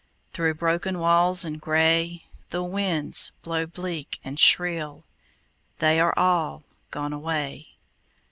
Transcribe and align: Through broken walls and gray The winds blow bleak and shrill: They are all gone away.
Through 0.33 0.55
broken 0.55 0.97
walls 0.97 1.45
and 1.45 1.61
gray 1.61 2.23
The 2.49 2.63
winds 2.63 3.33
blow 3.43 3.67
bleak 3.67 4.17
and 4.23 4.39
shrill: 4.39 5.03
They 5.77 5.99
are 5.99 6.17
all 6.17 6.63
gone 6.89 7.13
away. 7.13 7.75